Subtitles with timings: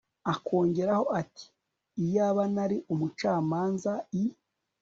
[0.33, 1.45] akongeraho ati
[2.03, 4.23] “iyaba nari umucamanza”i